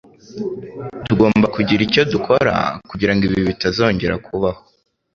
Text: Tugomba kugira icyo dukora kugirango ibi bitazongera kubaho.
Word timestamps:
Tugomba 1.07 1.45
kugira 1.55 1.81
icyo 1.87 2.01
dukora 2.13 2.53
kugirango 2.89 3.21
ibi 3.27 3.39
bitazongera 3.49 4.15
kubaho. 4.25 4.61